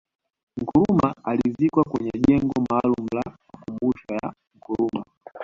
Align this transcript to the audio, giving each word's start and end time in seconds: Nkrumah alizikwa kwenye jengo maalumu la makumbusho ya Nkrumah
Nkrumah 0.59 1.15
alizikwa 1.23 1.83
kwenye 1.83 2.11
jengo 2.27 2.63
maalumu 2.69 3.07
la 3.15 3.23
makumbusho 3.53 4.13
ya 4.23 4.33
Nkrumah 4.55 5.03